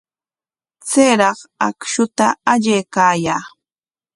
Chayraq 0.89 1.39
akshuta 1.67 2.25
allaykaayaa. 2.51 3.41